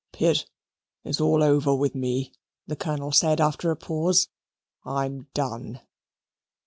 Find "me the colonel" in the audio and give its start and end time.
1.93-3.11